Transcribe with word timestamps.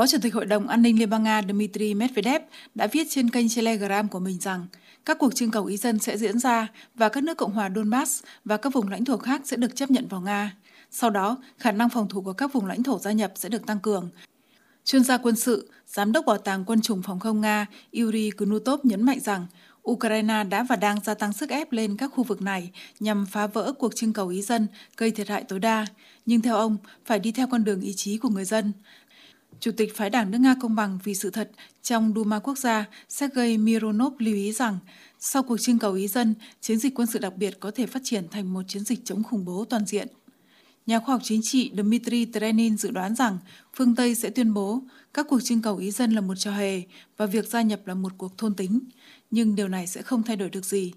Phó 0.00 0.06
Chủ 0.06 0.18
tịch 0.22 0.34
Hội 0.34 0.46
đồng 0.46 0.68
An 0.68 0.82
ninh 0.82 0.98
Liên 0.98 1.10
bang 1.10 1.22
Nga 1.22 1.42
Dmitry 1.42 1.94
Medvedev 1.94 2.42
đã 2.74 2.86
viết 2.86 3.06
trên 3.10 3.30
kênh 3.30 3.46
Telegram 3.56 4.08
của 4.08 4.18
mình 4.18 4.38
rằng 4.40 4.66
các 5.04 5.18
cuộc 5.18 5.34
trưng 5.34 5.50
cầu 5.50 5.64
ý 5.64 5.76
dân 5.76 5.98
sẽ 5.98 6.16
diễn 6.18 6.38
ra 6.38 6.68
và 6.94 7.08
các 7.08 7.24
nước 7.24 7.36
Cộng 7.36 7.52
hòa 7.52 7.70
Donbass 7.74 8.24
và 8.44 8.56
các 8.56 8.72
vùng 8.72 8.88
lãnh 8.88 9.04
thổ 9.04 9.16
khác 9.16 9.40
sẽ 9.44 9.56
được 9.56 9.76
chấp 9.76 9.90
nhận 9.90 10.08
vào 10.08 10.20
Nga. 10.20 10.56
Sau 10.90 11.10
đó, 11.10 11.36
khả 11.58 11.72
năng 11.72 11.88
phòng 11.88 12.08
thủ 12.08 12.22
của 12.22 12.32
các 12.32 12.52
vùng 12.52 12.66
lãnh 12.66 12.82
thổ 12.82 12.98
gia 12.98 13.12
nhập 13.12 13.32
sẽ 13.34 13.48
được 13.48 13.66
tăng 13.66 13.78
cường. 13.78 14.10
Chuyên 14.84 15.04
gia 15.04 15.16
quân 15.18 15.36
sự, 15.36 15.70
Giám 15.86 16.12
đốc 16.12 16.26
Bảo 16.26 16.38
tàng 16.38 16.64
Quân 16.64 16.80
chủng 16.80 17.02
Phòng 17.02 17.20
không 17.20 17.40
Nga 17.40 17.66
Yuri 17.92 18.30
Knutov 18.30 18.80
nhấn 18.82 19.02
mạnh 19.02 19.20
rằng 19.20 19.46
Ukraine 19.90 20.44
đã 20.44 20.62
và 20.62 20.76
đang 20.76 21.00
gia 21.04 21.14
tăng 21.14 21.32
sức 21.32 21.50
ép 21.50 21.72
lên 21.72 21.96
các 21.96 22.12
khu 22.14 22.24
vực 22.24 22.42
này 22.42 22.70
nhằm 23.00 23.26
phá 23.26 23.46
vỡ 23.46 23.72
cuộc 23.78 23.96
trưng 23.96 24.12
cầu 24.12 24.28
ý 24.28 24.42
dân, 24.42 24.66
gây 24.96 25.10
thiệt 25.10 25.28
hại 25.28 25.44
tối 25.48 25.58
đa. 25.58 25.86
Nhưng 26.26 26.40
theo 26.40 26.56
ông, 26.56 26.76
phải 27.04 27.18
đi 27.18 27.32
theo 27.32 27.46
con 27.50 27.64
đường 27.64 27.80
ý 27.80 27.92
chí 27.96 28.18
của 28.18 28.28
người 28.28 28.44
dân. 28.44 28.72
Chủ 29.60 29.70
tịch 29.72 29.96
phái 29.96 30.10
đảng 30.10 30.30
nước 30.30 30.38
Nga 30.38 30.54
Công 30.60 30.74
bằng 30.74 30.98
vì 31.04 31.14
sự 31.14 31.30
thật 31.30 31.50
trong 31.82 32.12
Duma 32.16 32.38
quốc 32.38 32.58
gia 32.58 32.84
Sergei 33.08 33.58
Mironov 33.58 34.14
lưu 34.18 34.34
ý 34.34 34.52
rằng 34.52 34.78
sau 35.18 35.42
cuộc 35.42 35.58
trưng 35.58 35.78
cầu 35.78 35.92
ý 35.92 36.08
dân, 36.08 36.34
chiến 36.60 36.78
dịch 36.78 36.94
quân 36.94 37.06
sự 37.06 37.18
đặc 37.18 37.36
biệt 37.36 37.60
có 37.60 37.70
thể 37.70 37.86
phát 37.86 38.00
triển 38.04 38.28
thành 38.30 38.52
một 38.52 38.62
chiến 38.68 38.84
dịch 38.84 39.04
chống 39.04 39.22
khủng 39.22 39.44
bố 39.44 39.64
toàn 39.64 39.86
diện. 39.86 40.08
Nhà 40.86 40.98
khoa 40.98 41.14
học 41.14 41.20
chính 41.24 41.40
trị 41.42 41.70
Dmitry 41.74 42.26
Trenin 42.32 42.76
dự 42.76 42.90
đoán 42.90 43.14
rằng 43.14 43.38
phương 43.74 43.94
Tây 43.94 44.14
sẽ 44.14 44.30
tuyên 44.30 44.54
bố 44.54 44.82
các 45.14 45.26
cuộc 45.28 45.40
trưng 45.40 45.62
cầu 45.62 45.76
ý 45.76 45.90
dân 45.90 46.12
là 46.12 46.20
một 46.20 46.34
trò 46.34 46.50
hề 46.50 46.82
và 47.16 47.26
việc 47.26 47.48
gia 47.48 47.62
nhập 47.62 47.86
là 47.86 47.94
một 47.94 48.12
cuộc 48.18 48.38
thôn 48.38 48.54
tính, 48.54 48.80
nhưng 49.30 49.54
điều 49.54 49.68
này 49.68 49.86
sẽ 49.86 50.02
không 50.02 50.22
thay 50.22 50.36
đổi 50.36 50.50
được 50.50 50.64
gì. 50.64 50.92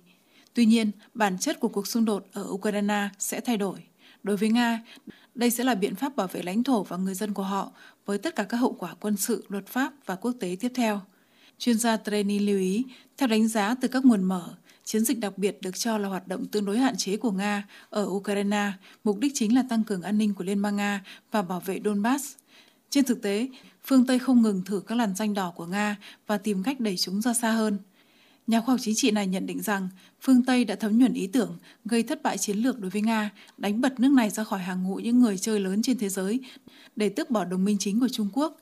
Tuy 0.53 0.65
nhiên, 0.65 0.91
bản 1.13 1.37
chất 1.37 1.59
của 1.59 1.67
cuộc 1.67 1.87
xung 1.87 2.05
đột 2.05 2.27
ở 2.33 2.47
Ukraine 2.49 3.09
sẽ 3.19 3.39
thay 3.39 3.57
đổi. 3.57 3.79
Đối 4.23 4.37
với 4.37 4.49
Nga, 4.49 4.81
đây 5.35 5.49
sẽ 5.51 5.63
là 5.63 5.75
biện 5.75 5.95
pháp 5.95 6.15
bảo 6.15 6.27
vệ 6.27 6.41
lãnh 6.43 6.63
thổ 6.63 6.83
và 6.83 6.97
người 6.97 7.13
dân 7.13 7.33
của 7.33 7.43
họ 7.43 7.71
với 8.05 8.17
tất 8.17 8.35
cả 8.35 8.43
các 8.43 8.57
hậu 8.57 8.73
quả 8.79 8.93
quân 8.99 9.17
sự, 9.17 9.45
luật 9.49 9.67
pháp 9.67 9.93
và 10.05 10.15
quốc 10.15 10.31
tế 10.39 10.57
tiếp 10.59 10.71
theo. 10.75 11.01
Chuyên 11.57 11.77
gia 11.77 11.97
Treni 11.97 12.39
lưu 12.39 12.57
ý, 12.57 12.85
theo 13.17 13.27
đánh 13.27 13.47
giá 13.47 13.75
từ 13.81 13.87
các 13.87 14.05
nguồn 14.05 14.23
mở, 14.23 14.55
chiến 14.83 15.05
dịch 15.05 15.19
đặc 15.19 15.37
biệt 15.37 15.57
được 15.61 15.77
cho 15.77 15.97
là 15.97 16.09
hoạt 16.09 16.27
động 16.27 16.45
tương 16.45 16.65
đối 16.65 16.77
hạn 16.77 16.97
chế 16.97 17.17
của 17.17 17.31
Nga 17.31 17.67
ở 17.89 18.05
Ukraine, 18.09 18.71
mục 19.03 19.19
đích 19.19 19.31
chính 19.35 19.55
là 19.55 19.63
tăng 19.69 19.83
cường 19.83 20.01
an 20.01 20.17
ninh 20.17 20.33
của 20.33 20.43
Liên 20.43 20.61
bang 20.61 20.75
Nga 20.75 21.03
và 21.31 21.41
bảo 21.41 21.59
vệ 21.59 21.79
Donbass. 21.85 22.35
Trên 22.89 23.05
thực 23.05 23.21
tế, 23.21 23.47
phương 23.83 24.05
Tây 24.05 24.19
không 24.19 24.41
ngừng 24.41 24.61
thử 24.65 24.79
các 24.87 24.95
làn 24.95 25.15
danh 25.15 25.33
đỏ 25.33 25.53
của 25.55 25.65
Nga 25.65 25.95
và 26.27 26.37
tìm 26.37 26.63
cách 26.63 26.79
đẩy 26.79 26.97
chúng 26.97 27.21
ra 27.21 27.33
xa 27.33 27.51
hơn. 27.51 27.77
Nhà 28.47 28.61
khoa 28.61 28.73
học 28.73 28.79
chính 28.83 28.95
trị 28.95 29.11
này 29.11 29.27
nhận 29.27 29.45
định 29.45 29.61
rằng 29.61 29.89
phương 30.21 30.43
Tây 30.43 30.65
đã 30.65 30.75
thấm 30.75 30.97
nhuần 30.97 31.13
ý 31.13 31.27
tưởng 31.27 31.57
gây 31.85 32.03
thất 32.03 32.23
bại 32.23 32.37
chiến 32.37 32.57
lược 32.57 32.79
đối 32.79 32.89
với 32.89 33.01
Nga, 33.01 33.31
đánh 33.57 33.81
bật 33.81 33.99
nước 33.99 34.11
này 34.11 34.29
ra 34.29 34.43
khỏi 34.43 34.59
hàng 34.59 34.83
ngũ 34.83 34.95
những 34.95 35.19
người 35.19 35.37
chơi 35.37 35.59
lớn 35.59 35.81
trên 35.81 35.97
thế 35.97 36.09
giới 36.09 36.39
để 36.95 37.09
tước 37.09 37.29
bỏ 37.29 37.45
đồng 37.45 37.65
minh 37.65 37.77
chính 37.79 37.99
của 37.99 38.09
Trung 38.09 38.29
Quốc, 38.33 38.57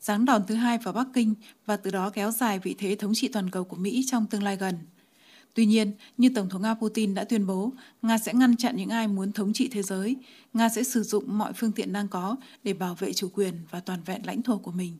giáng 0.00 0.24
đòn 0.24 0.42
thứ 0.46 0.54
hai 0.54 0.78
vào 0.78 0.94
Bắc 0.94 1.06
Kinh 1.14 1.34
và 1.66 1.76
từ 1.76 1.90
đó 1.90 2.10
kéo 2.10 2.30
dài 2.30 2.58
vị 2.58 2.74
thế 2.78 2.96
thống 2.96 3.12
trị 3.14 3.28
toàn 3.28 3.50
cầu 3.50 3.64
của 3.64 3.76
Mỹ 3.76 4.04
trong 4.06 4.26
tương 4.26 4.42
lai 4.42 4.56
gần. 4.56 4.74
Tuy 5.54 5.66
nhiên, 5.66 5.92
như 6.16 6.28
Tổng 6.34 6.48
thống 6.48 6.62
Nga 6.62 6.74
Putin 6.74 7.14
đã 7.14 7.24
tuyên 7.24 7.46
bố, 7.46 7.72
Nga 8.02 8.18
sẽ 8.18 8.32
ngăn 8.34 8.56
chặn 8.56 8.76
những 8.76 8.88
ai 8.88 9.08
muốn 9.08 9.32
thống 9.32 9.52
trị 9.52 9.68
thế 9.72 9.82
giới. 9.82 10.16
Nga 10.52 10.68
sẽ 10.68 10.82
sử 10.82 11.02
dụng 11.02 11.38
mọi 11.38 11.52
phương 11.52 11.72
tiện 11.72 11.92
đang 11.92 12.08
có 12.08 12.36
để 12.62 12.72
bảo 12.72 12.94
vệ 12.94 13.12
chủ 13.12 13.28
quyền 13.34 13.54
và 13.70 13.80
toàn 13.80 14.00
vẹn 14.06 14.26
lãnh 14.26 14.42
thổ 14.42 14.58
của 14.58 14.72
mình. 14.72 14.98